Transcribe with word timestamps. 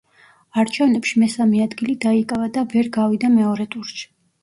არჩევნებში 0.61 1.21
მესამე 1.25 1.63
ადგილი 1.67 1.97
დაიკავა 2.07 2.51
და 2.59 2.67
ვერ 2.75 2.93
გავიდა 3.01 3.35
მეორე 3.39 3.73
ტურში. 3.77 4.15